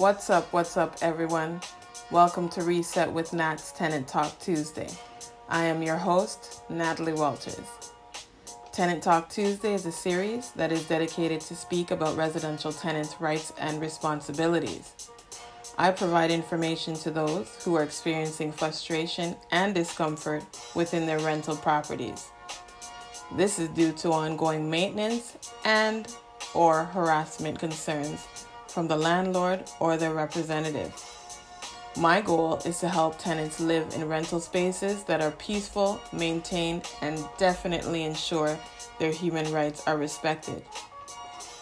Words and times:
What's 0.00 0.30
up? 0.30 0.50
What's 0.54 0.78
up, 0.78 0.96
everyone? 1.02 1.60
Welcome 2.10 2.48
to 2.50 2.62
Reset 2.62 3.12
with 3.12 3.34
Nat's 3.34 3.70
Tenant 3.70 4.08
Talk 4.08 4.38
Tuesday. 4.38 4.88
I 5.46 5.64
am 5.64 5.82
your 5.82 5.98
host, 5.98 6.62
Natalie 6.70 7.12
Walters. 7.12 7.60
Tenant 8.72 9.02
Talk 9.02 9.28
Tuesday 9.28 9.74
is 9.74 9.84
a 9.84 9.92
series 9.92 10.52
that 10.52 10.72
is 10.72 10.88
dedicated 10.88 11.42
to 11.42 11.54
speak 11.54 11.90
about 11.90 12.16
residential 12.16 12.72
tenants' 12.72 13.20
rights 13.20 13.52
and 13.58 13.78
responsibilities. 13.78 14.94
I 15.76 15.90
provide 15.90 16.30
information 16.30 16.94
to 16.94 17.10
those 17.10 17.62
who 17.62 17.74
are 17.74 17.82
experiencing 17.82 18.52
frustration 18.52 19.36
and 19.50 19.74
discomfort 19.74 20.42
within 20.74 21.04
their 21.04 21.20
rental 21.20 21.56
properties. 21.56 22.30
This 23.36 23.58
is 23.58 23.68
due 23.68 23.92
to 23.92 24.12
ongoing 24.12 24.70
maintenance 24.70 25.36
and 25.66 26.10
or 26.54 26.84
harassment 26.84 27.58
concerns 27.58 28.26
from 28.70 28.88
the 28.88 28.96
landlord 28.96 29.64
or 29.80 29.96
their 29.96 30.14
representative. 30.14 30.92
My 31.96 32.20
goal 32.20 32.60
is 32.64 32.78
to 32.80 32.88
help 32.88 33.18
tenants 33.18 33.58
live 33.58 33.92
in 33.94 34.08
rental 34.08 34.38
spaces 34.38 35.02
that 35.04 35.20
are 35.20 35.32
peaceful, 35.32 36.00
maintained, 36.12 36.88
and 37.02 37.18
definitely 37.36 38.04
ensure 38.04 38.56
their 39.00 39.10
human 39.10 39.52
rights 39.52 39.82
are 39.88 39.98
respected. 39.98 40.62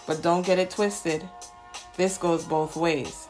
But 0.07 0.23
don't 0.23 0.45
get 0.45 0.59
it 0.59 0.71
twisted, 0.71 1.27
this 1.97 2.19
goes 2.19 2.45
both 2.45 2.77
ways. 2.77 3.29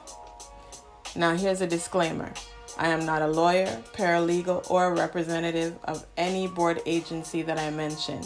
Now, 1.14 1.34
here's 1.36 1.60
a 1.60 1.66
disclaimer 1.66 2.32
I 2.76 2.88
am 2.88 3.06
not 3.06 3.22
a 3.22 3.26
lawyer, 3.26 3.82
paralegal, 3.92 4.70
or 4.70 4.86
a 4.86 4.94
representative 4.94 5.76
of 5.84 6.04
any 6.16 6.46
board 6.46 6.80
agency 6.84 7.42
that 7.42 7.58
I 7.58 7.70
mention. 7.70 8.22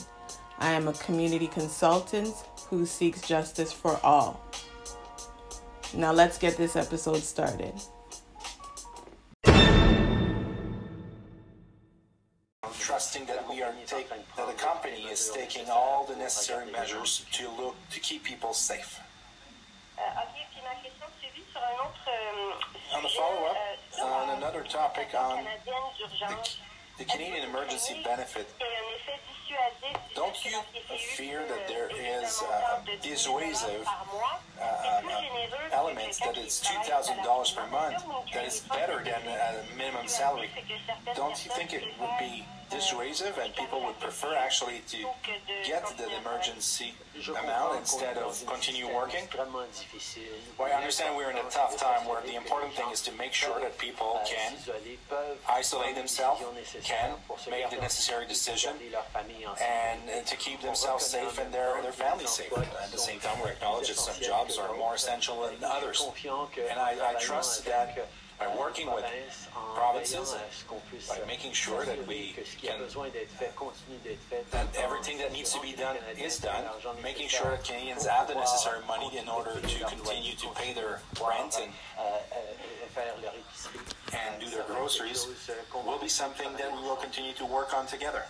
I 0.58 0.72
am 0.72 0.88
a 0.88 0.92
community 0.94 1.46
consultant 1.46 2.34
who 2.68 2.86
seeks 2.86 3.20
justice 3.22 3.72
for 3.72 3.98
all. 4.02 4.44
Now, 5.94 6.12
let's 6.12 6.38
get 6.38 6.56
this 6.56 6.76
episode 6.76 7.22
started. 7.22 7.74
trusting 12.78 13.24
that 13.26 13.48
we 13.48 13.62
are 13.62 13.72
take, 13.86 14.08
that 14.08 14.46
the 14.46 14.52
company 14.54 15.04
is 15.10 15.30
taking 15.34 15.64
all 15.70 16.04
the 16.04 16.16
necessary 16.16 16.70
measures 16.70 17.24
to 17.32 17.48
look 17.56 17.74
to 17.90 18.00
keep 18.00 18.22
people 18.24 18.52
safe. 18.52 19.00
On 22.94 23.02
the 23.02 23.08
follow-up, 23.08 23.56
on 24.02 24.36
another 24.36 24.62
topic 24.68 25.08
on 25.16 25.44
the, 25.64 26.48
the 26.98 27.04
Canadian 27.04 27.48
Emergency 27.48 27.96
Benefit, 28.04 28.46
don't 30.14 30.31
you 30.44 30.60
fear 31.16 31.42
that 31.48 31.68
there 31.68 31.90
is 31.90 32.42
a 32.42 32.82
dissuasive 33.02 33.86
uh, 34.60 35.00
elements 35.72 36.18
that 36.20 36.36
it's 36.36 36.64
$2,000 36.66 37.56
per 37.56 37.66
month 37.70 38.02
that 38.34 38.46
is 38.46 38.60
better 38.72 39.02
than 39.04 39.20
a 39.26 39.76
minimum 39.76 40.06
salary? 40.08 40.48
Don't 41.14 41.44
you 41.44 41.50
think 41.52 41.72
it 41.72 41.84
would 42.00 42.10
be 42.18 42.44
dissuasive 42.70 43.36
and 43.42 43.54
people 43.54 43.84
would 43.84 43.98
prefer 44.00 44.34
actually 44.34 44.80
to 44.88 44.96
get 45.66 45.84
the 45.98 46.08
emergency 46.20 46.94
amount 47.42 47.78
instead 47.78 48.16
of 48.16 48.42
continue 48.46 48.86
working? 48.94 49.24
Well, 50.58 50.68
I 50.72 50.76
understand 50.76 51.14
we're 51.16 51.30
in 51.30 51.36
a 51.36 51.50
tough 51.50 51.76
time 51.78 52.08
where 52.08 52.22
the 52.22 52.34
important 52.34 52.72
thing 52.72 52.86
is 52.90 53.02
to 53.02 53.12
make 53.12 53.34
sure 53.34 53.60
that 53.60 53.76
people 53.76 54.20
can 54.24 54.54
isolate 55.50 55.96
themselves, 55.96 56.40
can 56.82 57.12
make 57.50 57.68
the 57.68 57.76
necessary 57.76 58.26
decision, 58.26 58.72
and 59.60 60.00
to 60.26 60.36
keep 60.36 60.60
themselves 60.60 61.04
safe 61.04 61.38
and 61.38 61.52
their, 61.52 61.80
their 61.82 61.92
families 61.92 62.30
safe. 62.30 62.52
At 62.56 62.92
the 62.92 62.98
same 62.98 63.20
time, 63.20 63.38
we 63.42 63.50
acknowledge 63.50 63.88
that 63.88 63.96
some 63.96 64.20
jobs 64.22 64.58
are 64.58 64.74
more 64.76 64.94
essential 64.94 65.42
than 65.42 65.62
others. 65.64 66.04
And 66.70 66.78
I, 66.78 66.96
I 67.02 67.14
trust 67.20 67.64
that 67.66 68.08
by 68.38 68.56
working 68.58 68.92
with 68.92 69.04
provinces, 69.74 70.34
by 71.08 71.20
making 71.26 71.52
sure 71.52 71.84
that 71.84 72.06
we 72.06 72.34
can, 72.60 72.80
that 74.50 74.66
everything 74.78 75.18
that 75.18 75.32
needs 75.32 75.52
to 75.52 75.60
be 75.60 75.72
done 75.72 75.96
is 76.18 76.38
done, 76.38 76.64
making 77.02 77.28
sure 77.28 77.50
that 77.50 77.64
Canadians 77.64 78.06
have 78.06 78.28
the 78.28 78.34
necessary 78.34 78.80
money 78.86 79.16
in 79.16 79.28
order 79.28 79.60
to 79.60 79.84
continue 79.84 80.34
to 80.34 80.48
pay 80.54 80.72
their 80.72 81.00
rent 81.24 81.56
and 81.62 81.72
and 84.12 84.40
do 84.40 84.50
their 84.50 84.64
groceries 84.64 85.26
will 85.74 85.98
be 85.98 86.08
something 86.08 86.48
that 86.58 86.70
we 86.72 86.82
will 86.82 86.96
continue 86.96 87.32
to 87.34 87.46
work 87.46 87.74
on 87.74 87.86
together. 87.86 88.24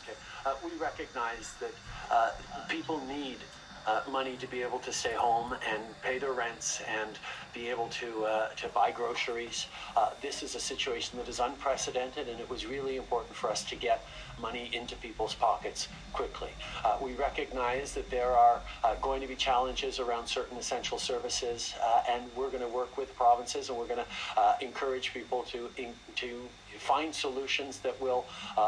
Uh, 0.47 0.55
we 0.65 0.71
recognize 0.79 1.55
that 1.61 1.73
uh, 2.11 2.31
people 2.69 3.01
need 3.07 3.39
uh, 3.87 4.01
money 4.11 4.37
to 4.37 4.47
be 4.47 4.63
able 4.63 4.79
to 4.81 4.93
stay 4.93 5.13
home 5.13 5.55
and 5.69 5.83
pay 6.03 6.19
their 6.19 6.33
rents 6.33 6.81
and 6.89 7.19
be 7.53 7.69
able 7.69 7.89
to 7.89 8.25
uh, 8.25 8.49
to 8.51 8.69
buy 8.69 8.91
groceries. 8.91 9.67
Uh, 9.97 10.11
this 10.21 10.43
is 10.43 10.55
a 10.55 10.61
situation 10.61 11.19
that 11.19 11.29
is 11.29 11.41
unprecedented, 11.41 12.29
and 12.29 12.41
it 12.41 12.49
was 12.49 12.67
really 12.67 12.97
important 12.97 13.35
for 13.35 13.51
us 13.51 13.65
to 13.65 13.77
get 13.77 14.05
money 14.41 14.71
into 14.73 14.97
people's 14.97 15.35
pockets 15.35 15.89
quickly. 16.13 16.51
Uh, 16.85 16.97
we 17.01 17.13
recognize 17.15 17.93
that 17.93 18.09
there 18.11 18.31
are 18.31 18.61
uh, 18.85 18.95
going 18.97 19.21
to 19.21 19.27
be 19.27 19.37
challenges 19.37 19.99
around 19.99 20.27
certain 20.27 20.57
essential 20.57 20.99
services, 20.99 21.75
uh, 21.83 22.03
and 22.11 22.25
we're 22.37 22.51
going 22.51 22.63
to 22.63 22.75
work 22.75 22.97
with 22.97 23.15
provinces, 23.17 23.69
and 23.69 23.79
we're 23.79 23.87
going 23.87 24.01
to 24.05 24.65
encourage 24.65 25.13
people 25.13 25.43
to 25.43 25.69
in, 25.77 25.93
to 26.17 26.43
find 26.79 27.15
solutions 27.15 27.79
that 27.79 28.01
will 28.01 28.25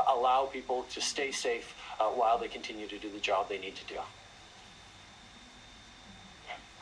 allow 0.09 0.45
people 0.45 0.85
to 0.91 1.01
stay 1.01 1.33
safe 1.33 1.75
while 1.99 2.39
they 2.39 2.49
continue 2.49 2.87
to 2.87 2.99
do 2.99 3.11
the 3.11 3.19
job 3.19 3.49
they 3.49 3.59
need 3.59 3.75
to 3.75 3.87
do. 3.87 4.01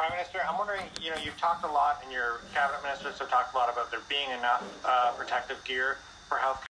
Prime 0.03 0.19
Minister, 0.19 0.41
I'm 0.49 0.59
wondering, 0.59 0.81
you 1.01 1.11
know, 1.11 1.17
you've 1.25 1.39
talked 1.39 1.65
a 1.65 1.69
lot, 1.69 2.01
and 2.03 2.13
your 2.13 2.41
cabinet 2.53 2.83
ministers 2.83 3.21
have 3.21 3.31
talked 3.31 3.55
a 3.55 3.57
lot 3.57 3.73
about 3.73 3.93
there 3.93 4.01
being 4.09 4.37
enough 4.37 4.65
uh, 4.85 5.13
protective 5.13 5.63
gear 5.63 5.97
for 6.29 6.39
health. 6.39 6.67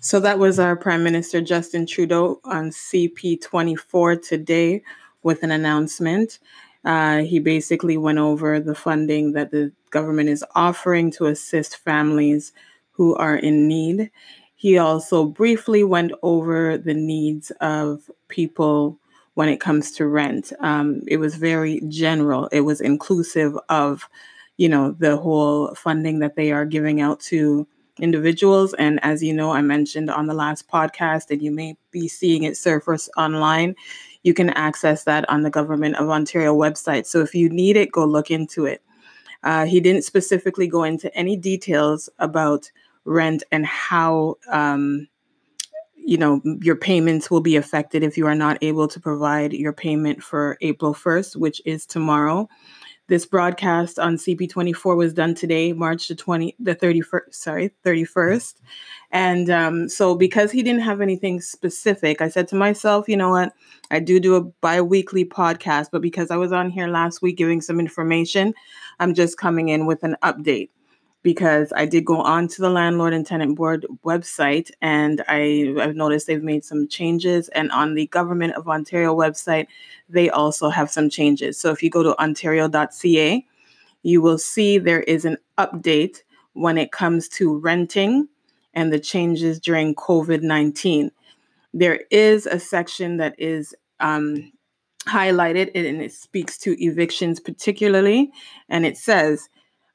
So 0.00 0.20
that 0.20 0.38
was 0.38 0.58
our 0.58 0.74
Prime 0.74 1.04
Minister 1.04 1.42
Justin 1.42 1.84
Trudeau 1.84 2.40
on 2.44 2.70
CP24 2.70 4.26
today 4.26 4.82
with 5.22 5.42
an 5.42 5.50
announcement. 5.50 6.38
Uh, 6.82 7.18
he 7.18 7.38
basically 7.38 7.98
went 7.98 8.18
over 8.18 8.58
the 8.58 8.74
funding 8.74 9.32
that 9.32 9.50
the 9.50 9.70
government 9.90 10.30
is 10.30 10.42
offering 10.54 11.10
to 11.10 11.26
assist 11.26 11.76
families 11.76 12.54
who 12.92 13.14
are 13.16 13.36
in 13.36 13.68
need. 13.68 14.10
He 14.54 14.78
also 14.78 15.26
briefly 15.26 15.84
went 15.84 16.12
over 16.22 16.78
the 16.78 16.94
needs 16.94 17.50
of 17.60 18.10
people 18.28 18.98
when 19.36 19.50
it 19.50 19.60
comes 19.60 19.92
to 19.92 20.06
rent. 20.06 20.50
Um, 20.60 21.02
it 21.06 21.18
was 21.18 21.34
very 21.36 21.82
general. 21.88 22.48
It 22.52 22.62
was 22.62 22.80
inclusive 22.80 23.54
of, 23.68 24.08
you 24.56 24.66
know, 24.66 24.92
the 24.98 25.18
whole 25.18 25.74
funding 25.74 26.20
that 26.20 26.36
they 26.36 26.52
are 26.52 26.64
giving 26.64 27.02
out 27.02 27.20
to 27.20 27.68
individuals. 28.00 28.72
And 28.74 28.98
as 29.04 29.22
you 29.22 29.34
know, 29.34 29.52
I 29.52 29.60
mentioned 29.60 30.08
on 30.08 30.26
the 30.26 30.32
last 30.32 30.68
podcast, 30.68 31.30
and 31.30 31.42
you 31.42 31.50
may 31.50 31.76
be 31.90 32.08
seeing 32.08 32.44
it 32.44 32.56
surface 32.56 33.10
online, 33.18 33.74
you 34.22 34.32
can 34.32 34.48
access 34.50 35.04
that 35.04 35.28
on 35.28 35.42
the 35.42 35.50
Government 35.50 35.96
of 35.96 36.08
Ontario 36.08 36.56
website. 36.56 37.04
So 37.04 37.20
if 37.20 37.34
you 37.34 37.50
need 37.50 37.76
it, 37.76 37.92
go 37.92 38.06
look 38.06 38.30
into 38.30 38.64
it. 38.64 38.82
Uh, 39.42 39.66
he 39.66 39.80
didn't 39.80 40.02
specifically 40.02 40.66
go 40.66 40.82
into 40.82 41.14
any 41.14 41.36
details 41.36 42.08
about 42.18 42.70
rent 43.04 43.42
and 43.52 43.66
how 43.66 44.36
um, 44.50 45.08
you 46.06 46.16
know 46.16 46.40
your 46.62 46.76
payments 46.76 47.30
will 47.30 47.40
be 47.40 47.56
affected 47.56 48.02
if 48.04 48.16
you 48.16 48.26
are 48.26 48.34
not 48.34 48.58
able 48.62 48.86
to 48.86 49.00
provide 49.00 49.52
your 49.52 49.72
payment 49.72 50.22
for 50.22 50.56
April 50.60 50.94
1st, 50.94 51.36
which 51.36 51.60
is 51.66 51.84
tomorrow. 51.84 52.48
This 53.08 53.26
broadcast 53.26 54.00
on 54.00 54.16
CP24 54.16 54.96
was 54.96 55.12
done 55.12 55.34
today, 55.34 55.72
March 55.72 56.08
the 56.08 56.14
20, 56.16 56.56
the 56.58 56.74
31st, 56.74 57.20
sorry, 57.30 57.70
31st. 57.84 58.54
And 59.12 59.48
um, 59.48 59.88
so 59.88 60.16
because 60.16 60.50
he 60.50 60.62
didn't 60.62 60.82
have 60.82 61.00
anything 61.00 61.40
specific, 61.40 62.20
I 62.20 62.28
said 62.28 62.48
to 62.48 62.56
myself, 62.56 63.08
you 63.08 63.16
know 63.16 63.30
what? 63.30 63.52
I 63.92 64.00
do 64.00 64.18
do 64.18 64.34
a 64.34 64.42
bi-weekly 64.42 65.24
podcast, 65.24 65.88
but 65.92 66.02
because 66.02 66.32
I 66.32 66.36
was 66.36 66.50
on 66.50 66.68
here 66.68 66.88
last 66.88 67.22
week 67.22 67.36
giving 67.36 67.60
some 67.60 67.78
information, 67.78 68.54
I'm 68.98 69.14
just 69.14 69.38
coming 69.38 69.68
in 69.68 69.86
with 69.86 70.02
an 70.02 70.16
update 70.24 70.70
because 71.26 71.72
I 71.74 71.86
did 71.86 72.04
go 72.04 72.20
on 72.20 72.46
to 72.46 72.62
the 72.62 72.70
landlord 72.70 73.12
and 73.12 73.26
tenant 73.26 73.56
board 73.56 73.84
website 74.04 74.70
and 74.80 75.24
I, 75.26 75.74
have 75.78 75.96
noticed 75.96 76.28
they've 76.28 76.40
made 76.40 76.64
some 76.64 76.86
changes. 76.86 77.48
And 77.48 77.68
on 77.72 77.94
the 77.94 78.06
Government 78.06 78.54
of 78.54 78.68
Ontario 78.68 79.12
website, 79.12 79.66
they 80.08 80.30
also 80.30 80.68
have 80.68 80.88
some 80.88 81.10
changes. 81.10 81.58
So 81.58 81.72
if 81.72 81.82
you 81.82 81.90
go 81.90 82.04
to 82.04 82.16
ontario.ca, 82.22 83.44
you 84.04 84.22
will 84.22 84.38
see 84.38 84.78
there 84.78 85.00
is 85.00 85.24
an 85.24 85.38
update 85.58 86.22
when 86.52 86.78
it 86.78 86.92
comes 86.92 87.28
to 87.30 87.58
renting 87.58 88.28
and 88.72 88.92
the 88.92 89.00
changes 89.00 89.58
during 89.58 89.96
COVID 89.96 90.42
19. 90.42 91.10
There 91.74 92.02
is 92.12 92.46
a 92.46 92.60
section 92.60 93.16
that 93.16 93.34
is 93.36 93.74
um, 93.98 94.52
highlighted 95.08 95.72
and 95.74 96.00
it 96.00 96.12
speaks 96.12 96.56
to 96.58 96.80
evictions 96.80 97.40
particularly. 97.40 98.30
And 98.68 98.86
it 98.86 98.96
says, 98.96 99.48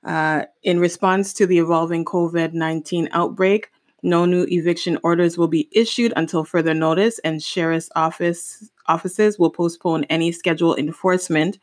uh, 0.04 0.44
in 0.64 0.80
response 0.80 1.34
to 1.34 1.46
the 1.46 1.60
evolving 1.60 2.06
COVID 2.06 2.54
19 2.54 3.10
outbreak, 3.12 3.72
no 4.04 4.26
new 4.26 4.46
eviction 4.50 4.98
orders 5.04 5.38
will 5.38 5.48
be 5.48 5.70
issued 5.72 6.12
until 6.16 6.44
further 6.44 6.74
notice, 6.74 7.20
and 7.20 7.42
sheriff's 7.42 7.90
office 7.96 8.70
offices 8.88 9.38
will 9.38 9.52
postpone 9.52 10.04
any 10.06 10.32
scheduled 10.32 10.80
enforcement 10.80 11.60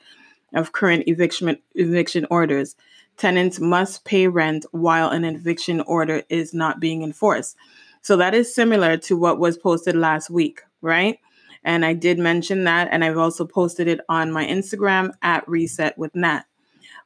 of 0.54 0.72
current 0.72 1.04
eviction 1.06 1.56
eviction 1.74 2.26
orders. 2.30 2.76
Tenants 3.16 3.58
must 3.58 4.04
pay 4.04 4.28
rent 4.28 4.64
while 4.70 5.10
an 5.10 5.24
eviction 5.24 5.80
order 5.82 6.22
is 6.28 6.54
not 6.54 6.78
being 6.78 7.02
enforced. 7.02 7.56
So 8.00 8.16
that 8.16 8.34
is 8.34 8.54
similar 8.54 8.96
to 8.98 9.16
what 9.16 9.40
was 9.40 9.58
posted 9.58 9.96
last 9.96 10.30
week, 10.30 10.62
right? 10.80 11.18
And 11.64 11.84
I 11.84 11.94
did 11.94 12.18
mention 12.18 12.64
that, 12.64 12.88
and 12.92 13.04
I've 13.04 13.18
also 13.18 13.44
posted 13.44 13.88
it 13.88 14.00
on 14.08 14.30
my 14.30 14.46
Instagram 14.46 15.10
at 15.20 15.46
Reset 15.48 15.98
with 15.98 16.14
Nat. 16.14 16.47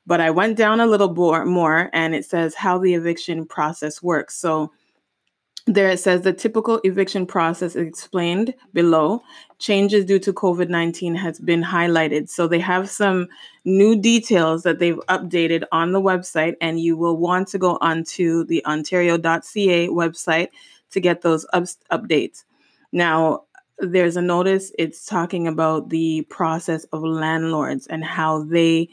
But 0.06 0.20
I 0.20 0.30
went 0.30 0.56
down 0.56 0.80
a 0.80 0.86
little 0.86 1.14
more, 1.44 1.90
and 1.92 2.14
it 2.14 2.24
says 2.24 2.54
how 2.54 2.78
the 2.78 2.94
eviction 2.94 3.46
process 3.46 4.02
works. 4.02 4.34
So 4.36 4.72
there 5.66 5.90
it 5.90 6.00
says 6.00 6.22
the 6.22 6.32
typical 6.32 6.80
eviction 6.82 7.24
process 7.24 7.76
explained 7.76 8.54
below. 8.72 9.22
Changes 9.58 10.04
due 10.04 10.18
to 10.18 10.32
COVID 10.32 10.68
19 10.68 11.14
has 11.14 11.38
been 11.38 11.62
highlighted. 11.62 12.28
So 12.28 12.48
they 12.48 12.58
have 12.58 12.90
some 12.90 13.28
new 13.64 13.94
details 13.94 14.64
that 14.64 14.80
they've 14.80 14.98
updated 15.08 15.62
on 15.70 15.92
the 15.92 16.00
website, 16.00 16.56
and 16.60 16.80
you 16.80 16.96
will 16.96 17.16
want 17.16 17.46
to 17.48 17.58
go 17.58 17.78
onto 17.80 18.44
the 18.44 18.64
ontario.ca 18.66 19.88
website 19.88 20.48
to 20.90 21.00
get 21.00 21.22
those 21.22 21.46
up- 21.52 21.64
updates. 21.92 22.42
Now, 22.90 23.44
there's 23.78 24.16
a 24.16 24.22
notice, 24.22 24.72
it's 24.78 25.06
talking 25.06 25.46
about 25.46 25.90
the 25.90 26.22
process 26.22 26.84
of 26.92 27.02
landlords 27.02 27.86
and 27.86 28.04
how 28.04 28.44
they 28.44 28.88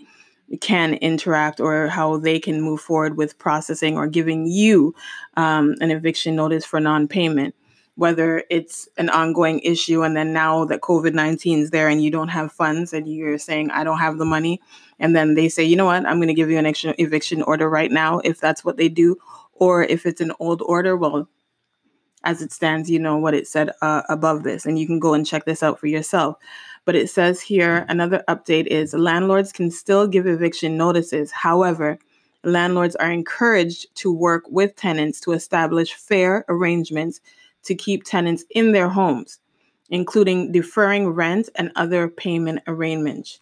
can 0.61 0.95
interact 0.95 1.59
or 1.59 1.87
how 1.87 2.17
they 2.17 2.39
can 2.39 2.61
move 2.61 2.81
forward 2.81 3.17
with 3.17 3.37
processing 3.37 3.97
or 3.97 4.07
giving 4.07 4.47
you 4.47 4.95
um, 5.37 5.75
an 5.81 5.91
eviction 5.91 6.35
notice 6.35 6.65
for 6.65 6.79
non-payment. 6.79 7.55
Whether 7.95 8.43
it's 8.49 8.87
an 8.97 9.09
ongoing 9.09 9.59
issue 9.59 10.03
and 10.03 10.15
then 10.15 10.31
now 10.31 10.63
that 10.65 10.79
covid-19 10.79 11.63
is 11.63 11.71
there 11.71 11.89
and 11.89 12.01
you 12.01 12.09
don't 12.09 12.29
have 12.29 12.49
funds 12.49 12.93
and 12.93 13.05
you're 13.13 13.37
saying 13.37 13.71
i 13.71 13.83
don't 13.83 13.97
have 13.97 14.17
the 14.17 14.23
money 14.23 14.61
and 14.99 15.13
then 15.13 15.33
they 15.33 15.49
say 15.49 15.65
you 15.65 15.75
know 15.75 15.83
what? 15.83 16.05
I'm 16.05 16.17
going 16.17 16.29
to 16.29 16.33
give 16.33 16.49
you 16.49 16.57
an 16.57 16.73
eviction 16.97 17.41
order 17.41 17.69
right 17.69 17.91
now 17.91 18.19
if 18.19 18.39
that's 18.39 18.63
what 18.63 18.77
they 18.77 18.87
do 18.87 19.17
or 19.51 19.83
if 19.83 20.05
it's 20.05 20.21
an 20.21 20.31
old 20.39 20.61
order 20.61 20.95
well 20.95 21.27
as 22.23 22.41
it 22.41 22.51
stands 22.51 22.89
you 22.89 22.99
know 22.99 23.17
what 23.17 23.33
it 23.33 23.47
said 23.47 23.71
uh, 23.81 24.01
above 24.09 24.43
this 24.43 24.65
and 24.65 24.77
you 24.77 24.85
can 24.85 24.99
go 24.99 25.13
and 25.13 25.25
check 25.25 25.45
this 25.45 25.63
out 25.63 25.79
for 25.79 25.87
yourself 25.87 26.37
but 26.89 26.95
it 26.95 27.09
says 27.09 27.39
here 27.39 27.85
another 27.87 28.23
update 28.27 28.65
is 28.65 28.95
landlords 28.95 29.51
can 29.51 29.69
still 29.69 30.07
give 30.07 30.25
eviction 30.25 30.75
notices. 30.75 31.31
However, 31.31 31.99
landlords 32.43 32.95
are 32.95 33.11
encouraged 33.11 33.93
to 33.97 34.11
work 34.11 34.45
with 34.49 34.75
tenants 34.75 35.19
to 35.21 35.33
establish 35.33 35.93
fair 35.93 36.45
arrangements 36.49 37.21
to 37.65 37.75
keep 37.75 38.05
tenants 38.05 38.43
in 38.49 38.71
their 38.71 38.89
homes, 38.89 39.37
including 39.91 40.51
deferring 40.51 41.09
rent 41.09 41.49
and 41.53 41.71
other 41.75 42.07
payment 42.07 42.61
arrangements. 42.65 43.39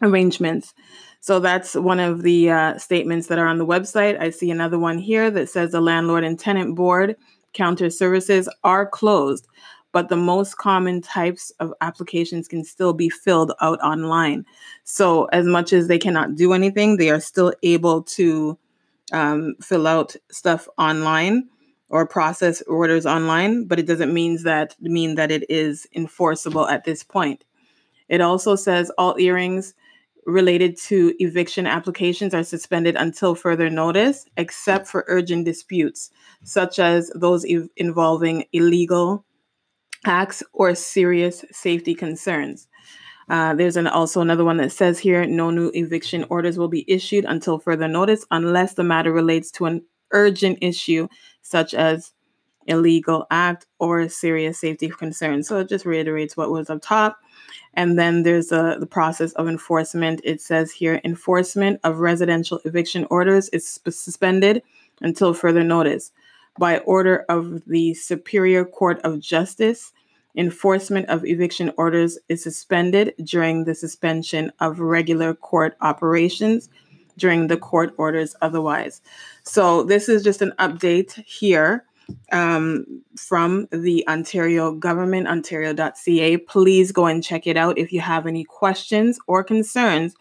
Arrangements. 0.00 0.74
So 1.20 1.38
that's 1.38 1.74
one 1.74 2.00
of 2.00 2.22
the 2.22 2.50
uh, 2.50 2.78
statements 2.78 3.28
that 3.28 3.38
are 3.38 3.46
on 3.46 3.58
the 3.58 3.66
website. 3.66 4.20
I 4.20 4.30
see 4.30 4.50
another 4.50 4.78
one 4.78 4.98
here 4.98 5.30
that 5.30 5.48
says 5.48 5.70
the 5.70 5.80
landlord 5.80 6.24
and 6.24 6.36
tenant 6.36 6.74
board 6.74 7.14
counter 7.52 7.90
services 7.90 8.48
are 8.64 8.86
closed 8.86 9.46
but 9.92 10.08
the 10.08 10.16
most 10.16 10.56
common 10.56 11.00
types 11.00 11.50
of 11.60 11.72
applications 11.82 12.48
can 12.48 12.64
still 12.64 12.94
be 12.94 13.10
filled 13.10 13.52
out 13.60 13.78
online. 13.80 14.44
So, 14.84 15.26
as 15.26 15.46
much 15.46 15.72
as 15.72 15.86
they 15.86 15.98
cannot 15.98 16.34
do 16.34 16.54
anything, 16.54 16.96
they 16.96 17.10
are 17.10 17.20
still 17.20 17.52
able 17.62 18.02
to 18.04 18.58
um, 19.12 19.54
fill 19.60 19.86
out 19.86 20.16
stuff 20.30 20.66
online 20.78 21.48
or 21.90 22.06
process 22.06 22.62
orders 22.62 23.04
online, 23.04 23.66
but 23.66 23.78
it 23.78 23.86
doesn't 23.86 24.14
mean 24.14 24.42
that 24.44 24.74
mean 24.80 25.14
that 25.16 25.30
it 25.30 25.48
is 25.50 25.86
enforceable 25.94 26.66
at 26.66 26.84
this 26.84 27.02
point. 27.02 27.44
It 28.08 28.22
also 28.22 28.56
says 28.56 28.90
all 28.96 29.18
earrings 29.18 29.74
related 30.26 30.76
to 30.76 31.14
eviction 31.18 31.66
applications 31.66 32.34
are 32.34 32.44
suspended 32.44 32.96
until 32.96 33.34
further 33.34 33.68
notice, 33.68 34.26
except 34.36 34.86
for 34.86 35.04
urgent 35.08 35.44
disputes, 35.44 36.10
such 36.44 36.78
as 36.78 37.10
those 37.14 37.44
ev- 37.44 37.68
involving 37.76 38.44
illegal 38.52 39.24
acts 40.04 40.42
or 40.52 40.74
serious 40.74 41.44
safety 41.50 41.94
concerns. 41.94 42.68
Uh, 43.28 43.54
there's 43.54 43.76
an, 43.76 43.86
also 43.86 44.20
another 44.20 44.44
one 44.44 44.56
that 44.56 44.72
says 44.72 44.98
here 44.98 45.24
no 45.26 45.50
new 45.50 45.70
eviction 45.74 46.24
orders 46.28 46.58
will 46.58 46.68
be 46.68 46.84
issued 46.88 47.24
until 47.24 47.58
further 47.58 47.88
notice 47.88 48.26
unless 48.30 48.74
the 48.74 48.84
matter 48.84 49.12
relates 49.12 49.50
to 49.50 49.66
an 49.66 49.82
urgent 50.10 50.58
issue 50.60 51.08
such 51.40 51.72
as 51.72 52.12
illegal 52.66 53.26
act 53.30 53.66
or 53.78 54.08
serious 54.08 54.58
safety 54.58 54.88
concern. 54.88 55.42
So 55.42 55.58
it 55.58 55.68
just 55.68 55.84
reiterates 55.84 56.36
what 56.36 56.50
was 56.50 56.70
up 56.70 56.82
top. 56.82 57.18
And 57.74 57.98
then 57.98 58.22
there's 58.22 58.52
a, 58.52 58.76
the 58.78 58.86
process 58.86 59.32
of 59.32 59.48
enforcement. 59.48 60.20
It 60.24 60.40
says 60.40 60.72
here 60.72 61.00
enforcement 61.04 61.80
of 61.84 61.98
residential 61.98 62.60
eviction 62.64 63.06
orders 63.10 63.48
is 63.50 63.80
suspended 63.88 64.62
until 65.00 65.34
further 65.34 65.64
notice 65.64 66.12
by 66.58 66.78
order 66.78 67.24
of 67.28 67.64
the 67.66 67.94
Superior 67.94 68.64
Court 68.64 69.00
of 69.04 69.20
Justice. 69.20 69.92
Enforcement 70.34 71.08
of 71.08 71.24
eviction 71.26 71.72
orders 71.76 72.18
is 72.28 72.42
suspended 72.42 73.14
during 73.22 73.64
the 73.64 73.74
suspension 73.74 74.50
of 74.60 74.80
regular 74.80 75.34
court 75.34 75.76
operations 75.80 76.68
during 77.18 77.46
the 77.46 77.56
court 77.56 77.94
orders 77.98 78.34
otherwise. 78.40 79.02
So, 79.42 79.82
this 79.82 80.08
is 80.08 80.24
just 80.24 80.40
an 80.40 80.52
update 80.58 81.12
here 81.24 81.84
um, 82.32 82.84
from 83.16 83.68
the 83.70 84.06
Ontario 84.08 84.72
government, 84.72 85.28
ontario.ca. 85.28 86.36
Please 86.38 86.92
go 86.92 87.06
and 87.06 87.22
check 87.22 87.46
it 87.46 87.56
out 87.56 87.78
if 87.78 87.92
you 87.92 88.00
have 88.00 88.26
any 88.26 88.44
questions 88.44 89.18
or 89.26 89.44
concerns 89.44 90.14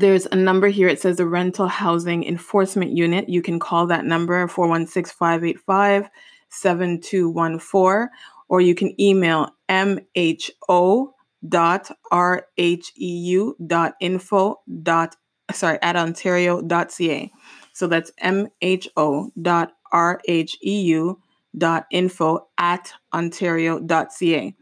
there's 0.00 0.26
a 0.26 0.36
number 0.36 0.68
here. 0.68 0.88
It 0.88 1.00
says 1.00 1.16
the 1.16 1.26
Rental 1.26 1.68
Housing 1.68 2.24
Enforcement 2.24 2.96
Unit. 2.96 3.28
You 3.28 3.42
can 3.42 3.58
call 3.58 3.86
that 3.86 4.04
number 4.04 4.46
416 4.48 5.14
585 5.16 6.10
7214, 6.48 8.08
or 8.48 8.60
you 8.60 8.74
can 8.74 9.00
email 9.00 9.50
mho 9.68 11.14
dot 11.48 11.90
rheu 12.10 13.52
dot 13.66 13.94
info 14.00 14.60
dot 14.82 15.16
sorry 15.52 15.78
at 15.82 15.94
ontario.ca 15.94 17.30
so 17.74 17.86
that's 17.86 18.10
mho 18.22 19.30
dot 19.42 19.74
rheu 19.92 21.16
dot 21.58 21.86
info 21.90 22.48
at 22.58 22.92
ontario.ca 23.12 24.54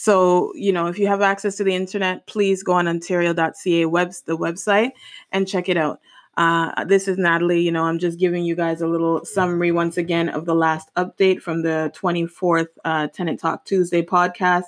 so, 0.00 0.52
you 0.54 0.72
know, 0.72 0.86
if 0.86 0.96
you 1.00 1.08
have 1.08 1.22
access 1.22 1.56
to 1.56 1.64
the 1.64 1.74
internet, 1.74 2.24
please 2.28 2.62
go 2.62 2.74
on 2.74 2.86
ontario.ca 2.86 3.84
webs 3.86 4.22
the 4.22 4.38
website 4.38 4.92
and 5.32 5.48
check 5.48 5.68
it 5.68 5.76
out. 5.76 5.98
Uh, 6.36 6.84
this 6.84 7.08
is 7.08 7.18
Natalie. 7.18 7.62
You 7.62 7.72
know, 7.72 7.82
I'm 7.82 7.98
just 7.98 8.16
giving 8.16 8.44
you 8.44 8.54
guys 8.54 8.80
a 8.80 8.86
little 8.86 9.24
summary 9.24 9.72
once 9.72 9.96
again 9.96 10.28
of 10.28 10.44
the 10.44 10.54
last 10.54 10.94
update 10.94 11.42
from 11.42 11.62
the 11.62 11.92
24th 11.96 12.68
uh, 12.84 13.08
Tenant 13.08 13.40
Talk 13.40 13.64
Tuesday 13.64 14.02
podcast. 14.02 14.66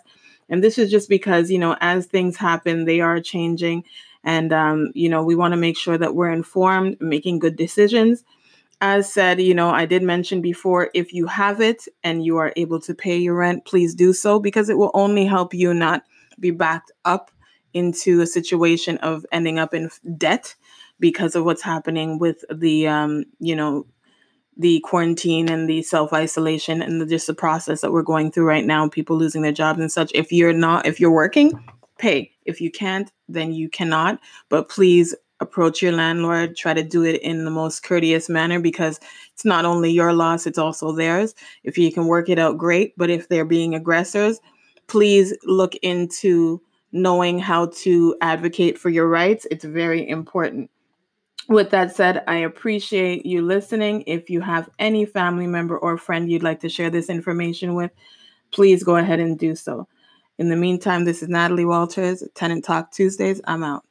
And 0.48 0.64
this 0.64 0.78
is 0.78 0.90
just 0.90 1.08
because, 1.08 1.48
you 1.48 1.60
know, 1.60 1.76
as 1.80 2.06
things 2.06 2.36
happen, 2.36 2.84
they 2.84 3.00
are 3.00 3.20
changing. 3.20 3.84
And, 4.22 4.52
um, 4.52 4.90
you 4.94 5.08
know, 5.08 5.22
we 5.22 5.34
want 5.34 5.52
to 5.52 5.56
make 5.58 5.76
sure 5.76 5.96
that 5.96 6.14
we're 6.14 6.30
informed, 6.30 6.96
making 7.00 7.38
good 7.38 7.56
decisions 7.56 8.24
as 8.80 9.12
said, 9.12 9.40
you 9.40 9.54
know, 9.54 9.70
I 9.70 9.84
did 9.84 10.02
mention 10.02 10.40
before 10.40 10.90
if 10.94 11.12
you 11.12 11.26
have 11.26 11.60
it 11.60 11.86
and 12.02 12.24
you 12.24 12.38
are 12.38 12.52
able 12.56 12.80
to 12.80 12.94
pay 12.94 13.18
your 13.18 13.34
rent, 13.34 13.66
please 13.66 13.94
do 13.94 14.12
so 14.12 14.38
because 14.40 14.70
it 14.70 14.78
will 14.78 14.90
only 14.94 15.26
help 15.26 15.52
you 15.52 15.74
not 15.74 16.04
be 16.38 16.50
backed 16.50 16.90
up 17.04 17.30
into 17.74 18.20
a 18.20 18.26
situation 18.26 18.96
of 18.98 19.26
ending 19.32 19.58
up 19.58 19.74
in 19.74 19.90
debt 20.16 20.54
because 20.98 21.34
of 21.34 21.44
what's 21.44 21.62
happening 21.62 22.18
with 22.18 22.42
the, 22.50 22.88
um, 22.88 23.24
you 23.38 23.54
know, 23.54 23.86
the 24.56 24.80
quarantine 24.80 25.48
and 25.48 25.68
the 25.68 25.82
self 25.82 26.12
isolation 26.12 26.82
and 26.82 27.00
the, 27.00 27.06
just 27.06 27.26
the 27.26 27.34
process 27.34 27.82
that 27.82 27.92
we're 27.92 28.02
going 28.02 28.32
through 28.32 28.44
right 28.44 28.64
now, 28.64 28.88
people 28.88 29.16
losing 29.16 29.42
their 29.42 29.52
jobs 29.52 29.78
and 29.78 29.92
such. 29.92 30.10
If 30.14 30.32
you're 30.32 30.52
not, 30.52 30.86
if 30.86 31.00
you're 31.00 31.10
working, 31.10 31.52
pay. 32.00 32.32
If 32.44 32.60
you 32.60 32.70
can't, 32.70 33.12
then 33.28 33.52
you 33.52 33.68
cannot. 33.68 34.18
But 34.48 34.68
please 34.68 35.14
approach 35.40 35.80
your 35.80 35.92
landlord, 35.92 36.56
try 36.56 36.74
to 36.74 36.82
do 36.82 37.02
it 37.04 37.20
in 37.22 37.44
the 37.44 37.50
most 37.50 37.82
courteous 37.82 38.28
manner 38.28 38.60
because 38.60 39.00
it's 39.32 39.44
not 39.44 39.64
only 39.64 39.90
your 39.90 40.12
loss, 40.12 40.46
it's 40.46 40.58
also 40.58 40.92
theirs. 40.92 41.34
If 41.64 41.78
you 41.78 41.90
can 41.92 42.06
work 42.06 42.28
it 42.28 42.38
out, 42.38 42.58
great. 42.58 42.94
But 42.96 43.10
if 43.10 43.28
they're 43.28 43.44
being 43.44 43.74
aggressors, 43.74 44.40
please 44.86 45.34
look 45.44 45.74
into 45.76 46.60
knowing 46.92 47.38
how 47.38 47.66
to 47.66 48.16
advocate 48.20 48.78
for 48.78 48.90
your 48.90 49.08
rights. 49.08 49.46
It's 49.50 49.64
very 49.64 50.06
important. 50.08 50.70
With 51.48 51.70
that 51.70 51.96
said, 51.96 52.22
I 52.28 52.36
appreciate 52.36 53.24
you 53.24 53.42
listening. 53.42 54.04
If 54.06 54.28
you 54.28 54.40
have 54.40 54.68
any 54.78 55.04
family 55.06 55.46
member 55.46 55.78
or 55.78 55.96
friend 55.96 56.30
you'd 56.30 56.42
like 56.42 56.60
to 56.60 56.68
share 56.68 56.90
this 56.90 57.08
information 57.08 57.74
with, 57.74 57.92
please 58.50 58.84
go 58.84 58.96
ahead 58.96 59.20
and 59.20 59.38
do 59.38 59.54
so. 59.54 59.88
In 60.40 60.48
the 60.48 60.56
meantime, 60.56 61.04
this 61.04 61.22
is 61.22 61.28
Natalie 61.28 61.66
Walters, 61.66 62.24
Tenant 62.34 62.64
Talk 62.64 62.92
Tuesdays. 62.92 63.42
I'm 63.46 63.62
out. 63.62 63.84